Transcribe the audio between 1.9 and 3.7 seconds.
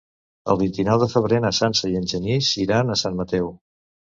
i en Genís iran a Sant Mateu.